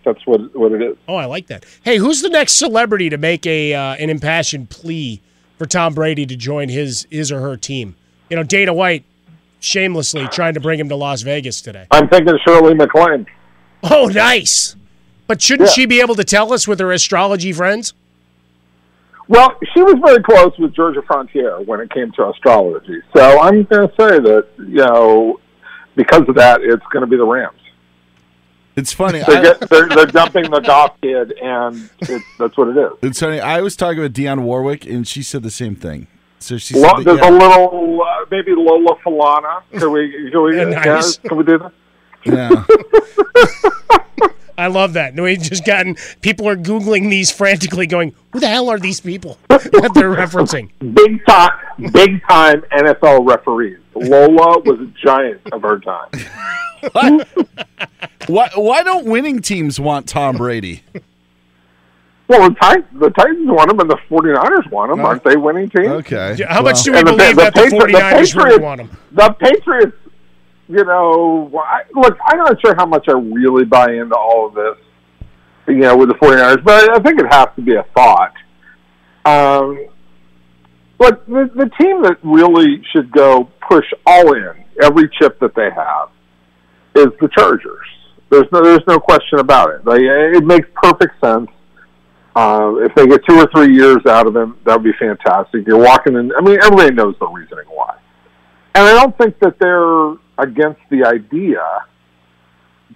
[0.04, 0.96] That's what what it is.
[1.06, 1.64] Oh, I like that.
[1.82, 5.20] Hey, who's the next celebrity to make a uh, an impassioned plea
[5.58, 7.96] for Tom Brady to join his his or her team?
[8.30, 9.04] You know, Dana White
[9.60, 11.86] shamelessly trying to bring him to Las Vegas today.
[11.90, 13.26] I'm thinking Shirley MacLaine.
[13.82, 14.76] Oh, nice.
[15.26, 15.74] But shouldn't Yeah.
[15.74, 17.92] she be able to tell us with her astrology friends?
[19.28, 23.00] Well, she was very close with Georgia Frontiere when it came to astrology.
[23.14, 25.38] So I'm going to say that, you know,
[25.96, 27.54] because of that, it's going to be the Rams.
[28.76, 29.20] It's funny.
[29.26, 32.92] They're, I- get, they're, they're dumping the Goff kid, and it, that's what it is.
[33.02, 33.40] It's funny.
[33.40, 36.06] I was talking with Dionne Warwick, and she said the same thing.
[36.38, 39.62] So she said, Lo- that, there's yeah, a little, uh, maybe Lola Falana.
[39.72, 41.72] Can we, can we, Yeah, yeah, can we do that?
[42.24, 42.64] yeah.
[44.58, 45.14] I love that.
[45.14, 49.38] We've just gotten people are googling these frantically, going, "Who the hell are these people
[49.48, 51.52] that they're referencing?" Big time,
[51.92, 53.78] big time NFL referees.
[53.94, 56.08] Lola was a giant of her time.
[58.26, 60.82] why, why don't winning teams want Tom Brady?
[62.28, 65.00] Well, the Titans, the Titans won them, and the 49ers want him.
[65.00, 65.88] Aren't they winning teams?
[65.88, 66.36] Okay.
[66.38, 68.60] Yeah, how much do we And the- believe the that the Patri- 49ers really Patriots-
[68.62, 68.90] want him?
[69.12, 69.96] The Patriots,
[70.68, 74.54] you know, I, look, I'm not sure how much I really buy into all of
[74.54, 74.76] this,
[75.66, 78.34] you know, with the 49ers, but I think it has to be a thought.
[79.24, 79.86] Um,
[80.98, 85.70] but the, the team that really should go push all in, every chip that they
[85.70, 86.10] have,
[86.94, 87.86] is the Chargers.
[88.30, 89.86] There's no, there's no question about it.
[89.86, 91.48] Like, it makes perfect sense.
[92.36, 95.66] Uh, if they get two or three years out of him, that would be fantastic.
[95.66, 96.30] You're walking in.
[96.36, 97.96] I mean, everybody knows the reasoning why,
[98.74, 101.62] and I don't think that they're against the idea,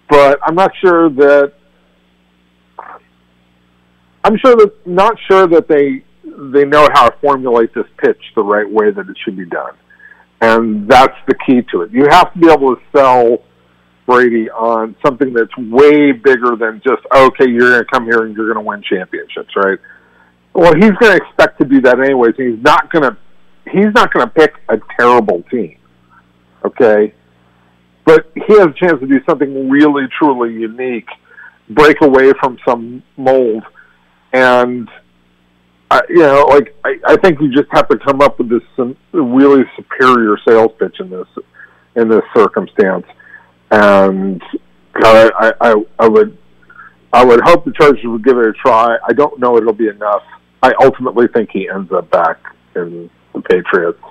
[0.09, 1.55] but I'm not sure that.
[4.25, 8.43] I'm sure that not sure that they they know how to formulate this pitch the
[8.43, 9.75] right way that it should be done,
[10.41, 11.91] and that's the key to it.
[11.91, 13.43] You have to be able to sell
[14.07, 18.37] Brady on something that's way bigger than just okay, you're going to come here and
[18.37, 19.79] you're going to win championships, right?
[20.55, 22.35] Well, he's going to expect to do that anyways.
[22.37, 23.17] He's not going to
[23.71, 25.79] he's not going to pick a terrible team,
[26.65, 27.15] okay?
[28.05, 31.09] But he has a chance to do something really truly unique,
[31.71, 33.63] break away from some mold,
[34.33, 34.89] and
[35.91, 38.63] I, you know, like I, I think you just have to come up with this
[38.77, 41.29] some really superior sales pitch in this
[41.95, 43.07] in this circumstance
[43.73, 44.43] and
[45.01, 46.37] God, I, I, I would,
[47.13, 48.99] I would hope the Chargers would give it a try.
[49.09, 50.23] I don't know it'll be enough.
[50.63, 52.37] I ultimately think he ends up back
[52.77, 54.03] in the Patriots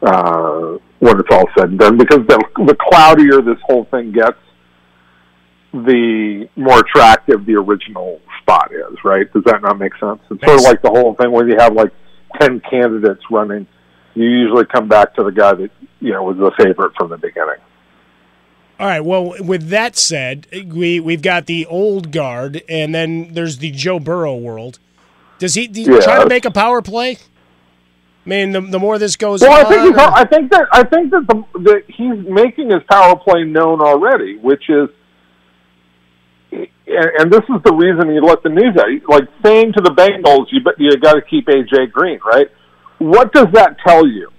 [0.00, 4.38] uh, when it's all said and done, because the, the cloudier this whole thing gets,
[5.72, 8.96] the more attractive the original spot is.
[9.04, 9.30] Right?
[9.32, 10.20] Does that not make sense?
[10.30, 11.90] It's sort of like the whole thing when you have like
[12.40, 13.66] ten candidates running.
[14.14, 17.18] You usually come back to the guy that you know was the favorite from the
[17.18, 17.56] beginning.
[18.78, 19.00] All right.
[19.00, 23.98] Well, with that said, we we've got the old guard, and then there's the Joe
[23.98, 24.78] Burrow world.
[25.40, 25.98] Does he, he Yeah.
[25.98, 27.18] try to make a power play?
[28.24, 30.84] I mean, the, the more this goes Well, I think or- I think that I
[30.84, 34.88] think that the that he's making his power play known already, which is,
[36.52, 38.88] and, and this is the reason he let the news out.
[39.08, 42.48] Like saying to the Bengals, you bet you got to keep AJ Green, right?
[42.98, 44.30] What does that tell you?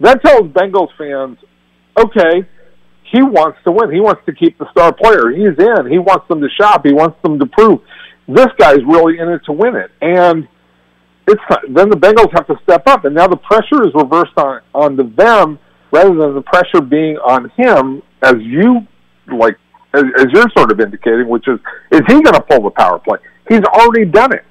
[0.00, 1.38] That tells Bengals fans,
[1.96, 2.46] okay,
[3.04, 3.92] he wants to win.
[3.92, 5.30] He wants to keep the star player.
[5.30, 5.90] He's in.
[5.90, 6.84] He wants them to shop.
[6.84, 7.80] He wants them to prove
[8.28, 9.90] this guy's really in it to win it.
[10.00, 10.46] And
[11.28, 14.60] it's then the Bengals have to step up, and now the pressure is reversed on
[14.74, 15.58] onto them
[15.92, 18.86] rather than the pressure being on him, as you
[19.28, 19.56] like,
[19.94, 21.58] as, as you're sort of indicating, which is
[21.90, 23.18] is he going to pull the power play?
[23.48, 24.44] He's already done it,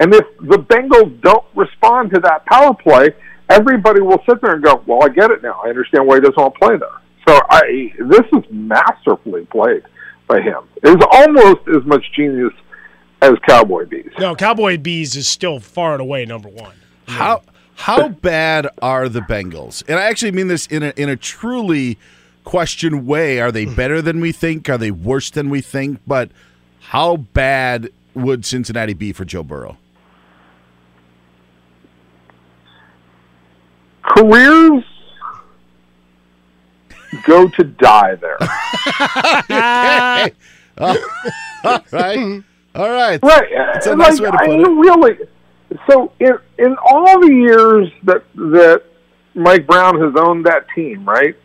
[0.00, 3.10] and if the Bengals don't respond to that power play,
[3.50, 5.60] everybody will sit there and go, "Well, I get it now.
[5.64, 9.82] I understand why he doesn't want to play there." So I this is masterfully played
[10.28, 10.62] by him.
[10.82, 12.52] It's almost as much genius
[13.24, 14.10] as Cowboy Bees.
[14.18, 16.74] no, Cowboy Bees is still far and away number one.
[17.06, 17.42] How
[17.76, 19.82] how bad are the Bengals?
[19.88, 21.98] And I actually mean this in a in a truly
[22.44, 23.40] question way.
[23.40, 23.74] Are they hmm.
[23.74, 24.68] better than we think?
[24.68, 26.00] Are they worse than we think?
[26.06, 26.30] But
[26.80, 29.78] how bad would Cincinnati be for Joe Burrow?
[34.02, 34.84] Careers
[37.24, 38.38] go to die there.
[39.50, 40.32] Okay.
[41.64, 42.42] All right.
[42.74, 43.20] All right.
[43.22, 43.48] Right.
[43.72, 44.80] That's a nice like, way to I put mean, it.
[44.80, 45.18] really.
[45.90, 48.82] So in in all the years that that
[49.34, 51.36] Mike Brown has owned that team, right?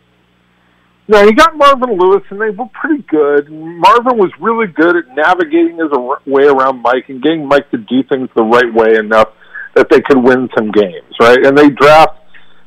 [1.08, 3.50] Now he got Marvin Lewis, and they were pretty good.
[3.50, 5.90] Marvin was really good at navigating his
[6.24, 9.28] way around Mike and getting Mike to do things the right way enough
[9.74, 11.44] that they could win some games, right?
[11.44, 12.16] And they draft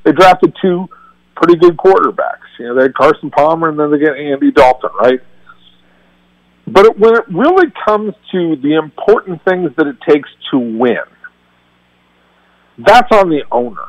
[0.03, 0.89] they drafted two
[1.36, 2.51] pretty good quarterbacks.
[2.59, 5.20] You know, they had Carson Palmer, and then they get Andy Dalton, right?
[6.66, 11.03] But when it really comes to the important things that it takes to win,
[12.78, 13.86] that's on the owner.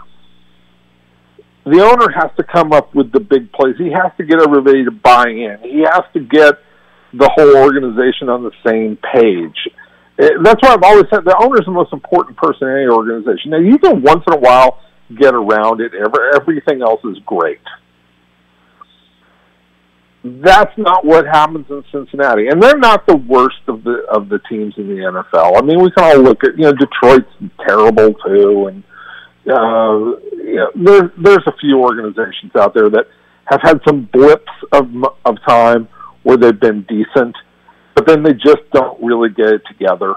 [1.65, 3.77] The owner has to come up with the big plays.
[3.79, 5.59] He has to get everybody to buy in.
[5.63, 6.59] He has to get
[7.15, 9.57] the whole organization on the same page.
[10.19, 12.89] Eh, That's why I've always said the owner is the most important person in any
[12.89, 13.53] organization.
[13.53, 14.81] Now, you can once in a while
[15.17, 15.93] get around it.
[15.95, 17.61] Every, everything else is great.
[20.27, 24.39] That's not what happens in Cincinnati, and they're not the worst of the of the
[24.49, 25.59] teams in the NFL.
[25.59, 27.29] I mean, we can all look at you know Detroit's
[27.61, 28.83] terrible too, and
[29.47, 33.05] uh, you know there, there's a few organizations out there that
[33.51, 34.87] have had some blips of
[35.27, 35.89] of time
[36.23, 37.37] where they've been decent,
[37.95, 40.15] but then they just don't really get it together.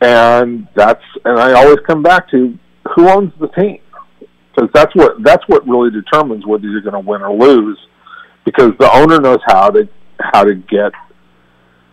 [0.00, 2.56] And that's and I always come back to
[2.94, 3.80] who owns the team
[4.54, 7.78] because that's what that's what really determines whether you're going to win or lose
[8.46, 9.86] because the owner knows how to
[10.18, 10.92] how to get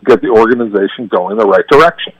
[0.05, 2.13] get the organization going the right direction.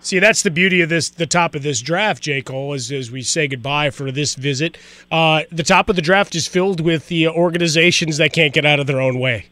[0.00, 1.08] See, that's the beauty of this.
[1.08, 2.42] The top of this draft, J.
[2.42, 4.76] Cole, as, as we say goodbye for this visit.
[5.12, 8.80] Uh, the top of the draft is filled with the organizations that can't get out
[8.80, 9.46] of their own way.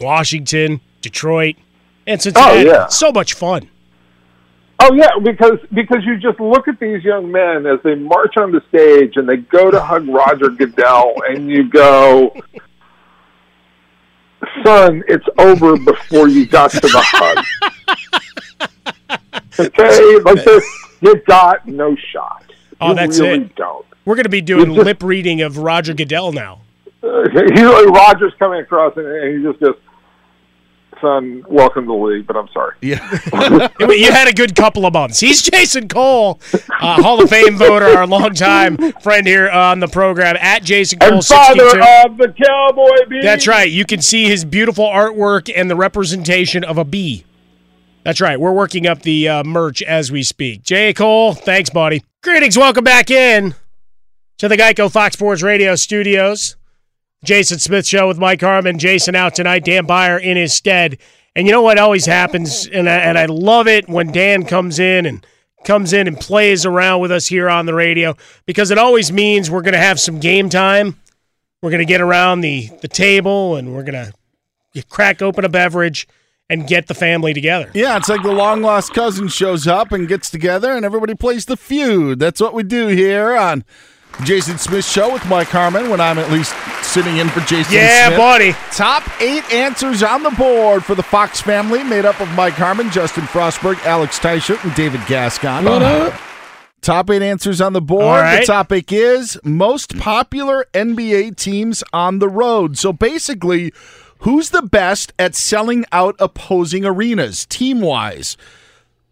[0.00, 1.54] Washington, Detroit,
[2.04, 2.68] and Cincinnati.
[2.68, 2.86] Oh, yeah.
[2.88, 3.70] So much fun.
[4.80, 8.50] Oh yeah, because because you just look at these young men as they march on
[8.50, 12.34] the stage and they go to hug Roger Goodell, and you go,
[14.64, 17.44] "Son, it's over before you got to the hug."
[19.58, 20.64] okay, like this,
[21.00, 22.44] you got no shot.
[22.80, 23.56] Oh, you that's really it.
[23.56, 23.86] Don't.
[24.04, 26.60] We're going to be doing just- lip reading of Roger Goodell now.
[27.04, 29.74] Uh, Roger's coming across and, and he just goes,
[31.02, 33.00] "Son, welcome to the league, but I'm sorry." Yeah.
[33.80, 35.20] you had a good couple of months.
[35.20, 40.36] He's Jason Cole, uh, Hall of Fame voter, our longtime friend here on the program
[40.40, 41.86] at Jason Cole and father 62.
[42.06, 43.24] of the Cowboy Bees.
[43.24, 43.70] That's right.
[43.70, 47.24] You can see his beautiful artwork and the representation of a bee.
[48.04, 48.40] That's right.
[48.40, 50.62] We're working up the uh, merch as we speak.
[50.62, 50.92] J.
[50.92, 52.02] Cole, thanks, buddy.
[52.22, 52.56] Greetings.
[52.56, 53.54] Welcome back in
[54.38, 56.56] to the Geico Fox Sports Radio studios.
[57.24, 58.78] Jason Smith Show with Mike Harmon.
[58.78, 59.64] Jason out tonight.
[59.64, 60.98] Dan Beyer in his stead.
[61.36, 64.78] And you know what always happens, and I, and I love it when Dan comes
[64.78, 65.26] in and
[65.64, 69.50] comes in and plays around with us here on the radio because it always means
[69.50, 70.96] we're going to have some game time.
[71.62, 74.12] We're going to get around the, the table and we're going
[74.74, 76.08] to crack open a beverage
[76.50, 77.70] and get the family together.
[77.72, 81.46] Yeah, it's like the long lost cousin shows up and gets together and everybody plays
[81.46, 82.18] the feud.
[82.18, 83.64] That's what we do here on
[84.24, 86.54] Jason Smith Show with Mike Harmon when I'm at least
[86.84, 88.18] sitting in for Jason Yeah, Smith.
[88.18, 88.52] buddy.
[88.72, 92.90] Top eight answers on the board for the Fox family, made up of Mike Harmon,
[92.90, 95.64] Justin Frostberg, Alex Teichert, and David Gascon.
[95.64, 96.20] What up?
[96.82, 98.20] Top eight answers on the board.
[98.20, 98.40] Right.
[98.40, 102.76] The topic is most popular NBA teams on the road.
[102.76, 103.72] So basically,
[104.18, 108.36] who's the best at selling out opposing arenas, team wise?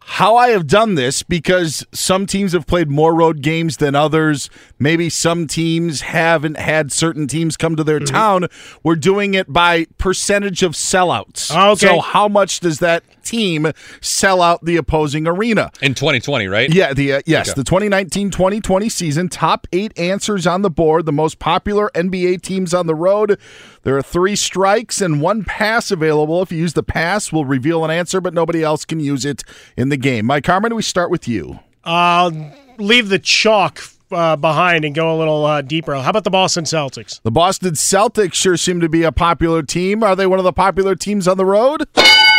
[0.03, 4.51] How I have done this because some teams have played more road games than others.
[4.79, 8.47] Maybe some teams haven't had certain teams come to their town.
[8.83, 11.55] We're doing it by percentage of sellouts.
[11.75, 11.87] Okay.
[11.87, 13.71] So, how much does that team
[14.01, 15.71] sell out the opposing arena?
[15.83, 16.73] In 2020, right?
[16.73, 17.61] Yeah, the uh, yes, Okay.
[17.63, 19.29] the 2019-2020 season.
[19.29, 21.05] Top eight answers on the board.
[21.07, 23.39] The most popular NBA teams on the road.
[23.83, 26.43] There are three strikes and one pass available.
[26.43, 29.45] If you use the pass, we'll reveal an answer, but nobody else can use it
[29.77, 30.26] in the game.
[30.26, 31.61] Mike Carmen, we start with you.
[31.84, 32.30] Uh,
[32.78, 33.80] leave the chalk
[34.11, 35.95] uh, behind and go a little uh, deeper.
[35.95, 37.20] How about the Boston Celtics?
[37.22, 40.03] The Boston Celtics sure seem to be a popular team.
[40.03, 41.86] Are they one of the popular teams on the road?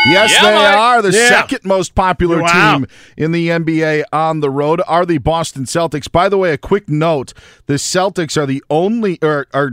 [0.08, 0.76] Yes, Yeah, they Mike.
[0.78, 1.02] are.
[1.04, 1.30] The Yeah.
[1.30, 2.78] second most popular Wow.
[2.80, 2.88] team
[3.18, 6.12] in the NBA on the road are the Boston Celtics.
[6.12, 7.34] By the way, a quick note:
[7.68, 9.72] the Celtics are the only, or are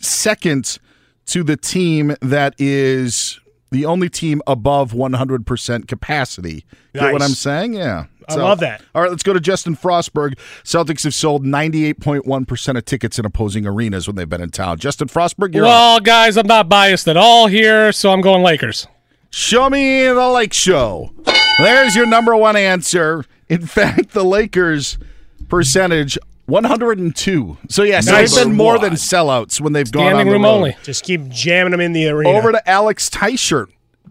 [0.00, 0.78] second
[1.26, 3.38] to the team that is
[3.70, 6.64] the only team above 100% capacity.
[6.94, 7.74] Get what I'm saying?
[7.74, 8.06] Yeah.
[8.28, 8.82] I love that.
[8.94, 10.38] All right, let's go to Justin Frostberg.
[10.62, 14.78] Celtics have sold 98.1% of tickets in opposing arenas when they've been in town.
[14.78, 15.64] Justin Frostberg, you're.
[15.64, 18.86] Well, guys, I'm not biased at all here, so I'm going Lakers.
[19.30, 21.10] Show me the Lake Show.
[21.58, 23.24] There's your number one answer.
[23.48, 24.98] In fact, the Lakers
[25.48, 26.18] percentage
[26.48, 27.58] 102.
[27.68, 28.34] So yes, Nice.
[28.34, 30.48] they've been more than sellouts when they've gone Standing on the room road.
[30.50, 30.76] only.
[30.82, 32.30] Just keep jamming them in the arena.
[32.30, 33.66] Over to Alex Teichert.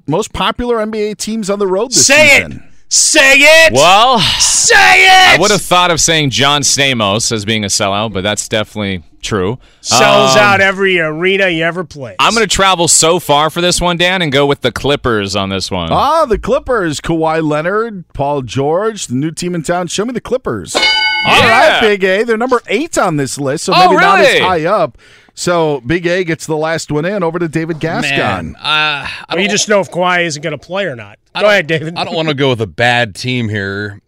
[0.08, 2.52] Most popular NBA teams on the road this Say season.
[2.54, 2.62] it.
[2.90, 3.74] Say it.
[3.74, 5.38] Well, Say it.
[5.38, 9.04] I would have thought of saying John Stamos as being a sellout, but that's definitely
[9.22, 9.60] true.
[9.82, 12.16] Sells Um, out every arena you ever play.
[12.20, 15.36] I'm going to travel so far for this one, Dan, and go with the Clippers
[15.36, 15.90] on this one.
[15.92, 17.02] Ah, the Clippers.
[17.02, 19.88] Kawhi Leonard, Paul George, the new team in town.
[19.88, 20.78] Show me the Clippers.
[21.26, 21.72] All Yeah.
[21.74, 22.24] right, Big A.
[22.24, 24.97] They're number eight on this list, so Oh, maybe not as high up.
[25.34, 27.22] So Big A gets the last one in.
[27.24, 28.18] Over to David Gascon.
[28.53, 31.20] Man, uh, I Well, you just know if Kawhi isn't going to play or not.
[31.36, 31.95] I Go ahead, David.
[31.95, 34.01] I don't want to go with a bad team here.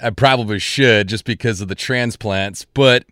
[0.00, 3.04] I probably should just because of the transplants, but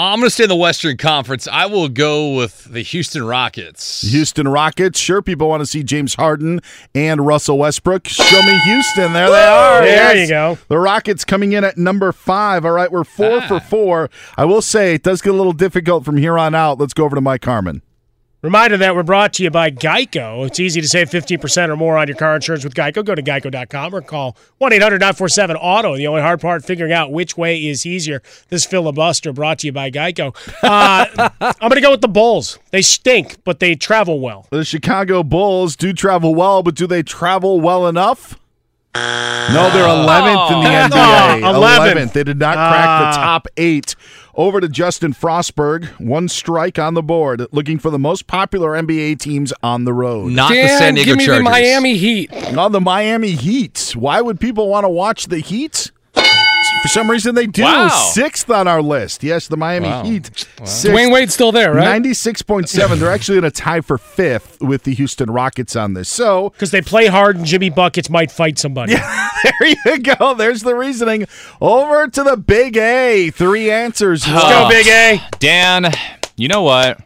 [0.00, 1.48] I'm going to stay in the Western Conference.
[1.48, 4.02] I will go with the Houston Rockets.
[4.02, 5.00] Houston Rockets.
[5.00, 6.60] Sure, people want to see James Harden
[6.94, 8.06] and Russell Westbrook.
[8.06, 9.12] Show me Houston.
[9.12, 9.80] There they are.
[9.80, 10.28] There Yes.
[10.28, 10.56] you go.
[10.68, 12.64] The Rockets coming in at number five.
[12.64, 13.58] All right, we're four for ah.
[13.58, 14.08] four.
[14.36, 16.78] I will say it does get a little difficult from here on out.
[16.78, 17.82] Let's go over to Mike Harmon.
[18.48, 20.46] Reminder that we're brought to you by Geico.
[20.46, 23.04] It's easy to save 15% or more on your car insurance with Geico.
[23.04, 25.98] Go to geico.com or call 1 800 947 Auto.
[25.98, 28.22] The only hard part, figuring out which way is easier.
[28.48, 30.34] This filibuster brought to you by Geico.
[30.62, 32.58] Uh, I'm going to go with the Bulls.
[32.70, 34.46] They stink, but they travel well.
[34.50, 38.38] The Chicago Bulls do travel well, but do they travel well enough?
[38.94, 41.42] No, they're 11th in the NBA.
[41.42, 42.12] Oh, 11th.
[42.14, 43.10] They did not crack Ah.
[43.12, 43.94] the top eight.
[44.38, 45.86] Over to Justin Frostberg.
[45.98, 50.30] One strike on the board, looking for the most popular NBA teams on the road.
[50.30, 51.44] Not the San Diego give me Chargers.
[51.44, 52.30] the Miami Heat.
[52.52, 53.94] No, the Miami Heat.
[53.96, 55.90] Why would people want to watch the Heat?
[56.82, 57.62] For some reason, they do.
[57.62, 57.88] Wow.
[58.12, 59.22] Sixth on our list.
[59.24, 60.04] Yes, the Miami Wow.
[60.04, 60.30] Heat.
[60.64, 60.86] Sixth.
[60.86, 62.00] Dwyane Wade's still there, right?
[62.02, 62.98] 96.7.
[62.98, 66.08] They're actually in a tie for fifth with the Houston Rockets on this.
[66.08, 68.94] So Because they play hard and Jimmy Buckets might fight somebody.
[69.60, 70.34] there you go.
[70.34, 71.26] There's the reasoning.
[71.60, 73.30] Over to the Big A.
[73.30, 74.26] Three answers.
[74.26, 74.68] Let's go, Oh.
[74.68, 75.20] Big A.
[75.38, 75.92] Dan,
[76.36, 77.00] you know what?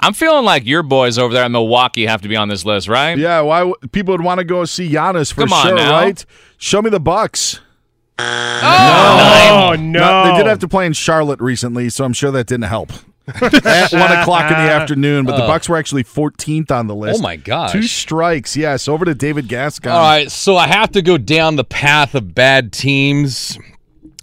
[0.00, 2.88] I'm feeling like your boys over there in Milwaukee have to be on this list,
[2.88, 3.16] right?
[3.16, 5.92] Yeah, why w- people would want to go see Giannis for Come on sure, now.
[5.92, 6.24] right?
[6.58, 7.60] Show me the Bucks.
[8.18, 10.24] Oh, no.
[10.24, 12.92] they did have to play in Charlotte recently, so I'm sure that didn't help.
[13.28, 15.46] At one o'clock in the afternoon, but the.
[15.46, 17.20] Bucks were actually 14th on the list.
[17.20, 17.72] Oh, my gosh.
[17.72, 18.88] Two strikes, yes.
[18.88, 19.92] Over to David Gascon.
[19.92, 23.58] All right, so I have to go down the path of bad teams.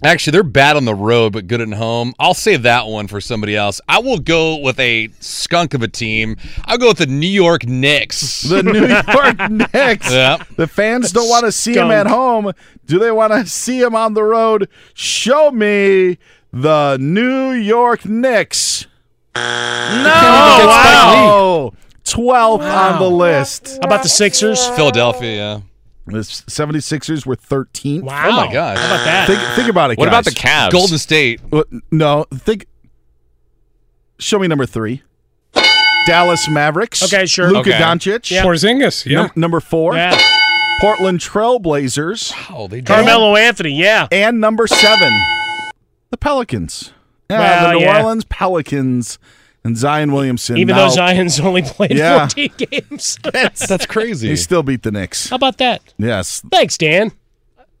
[0.02, 2.14] Actually, they're bad on the road, but good at home.
[2.18, 3.80] I'll save that one for somebody else.
[3.86, 6.36] I will go with a skunk of a team.
[6.64, 8.42] I'll go with the New York Knicks.
[8.42, 10.10] The New York Knicks.
[10.10, 10.48] Yep.
[10.56, 12.52] The fans don't want to see them at home.
[12.86, 14.68] Do they want to see them on the road?
[14.94, 16.16] Show me
[16.50, 18.86] the New York Knicks.
[19.34, 21.72] No, wow.
[22.04, 23.78] 12th on the list.
[23.80, 24.66] How about the Sixers?
[24.70, 25.60] Philadelphia, yeah.
[26.06, 28.02] The 76ers were 13th.
[28.02, 28.28] Wow.
[28.28, 28.78] Oh, my gosh.
[28.78, 29.26] How about that?
[29.26, 30.70] Think, think about it, What about the Cavs?
[30.72, 31.40] Golden State.
[31.50, 32.66] What- No, think.
[34.18, 35.02] Show me number three.
[36.06, 37.02] Dallas Mavericks.
[37.02, 37.48] Okay, sure.
[37.52, 37.78] Luka Okay.
[37.78, 38.30] Doncic.
[38.30, 38.44] Yeah.
[38.44, 39.22] Porzingis, yeah.
[39.22, 39.94] Num- number four.
[39.94, 40.18] Yeah.
[40.80, 42.32] Portland Trailblazers.
[42.50, 42.86] Oh, they did.
[42.86, 44.08] Carmelo Anthony, yeah.
[44.10, 45.12] And number seven,
[46.10, 46.92] the Pelicans.
[47.28, 47.98] Yeah, Well, the New yeah.
[47.98, 49.18] Orleans Pelicans
[49.64, 50.56] and Zion Williamson.
[50.56, 52.28] Even Now, though Zion's only played Yeah.
[52.28, 53.18] 14 games.
[53.22, 54.28] That's crazy.
[54.28, 55.28] He still beat the Knicks.
[55.30, 55.82] How about that?
[55.98, 56.42] Yes.
[56.50, 57.12] Thanks, Dan.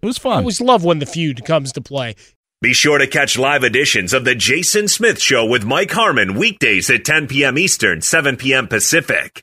[0.02, 0.38] It was I fun.
[0.38, 2.14] always love when the feud comes to play.
[2.62, 6.90] Be sure to catch live editions of The Jason Smith Show with Mike Harmon weekdays
[6.90, 7.56] at 10 p.m.
[7.56, 8.68] Eastern, 7 p.m.
[8.68, 9.42] Pacific.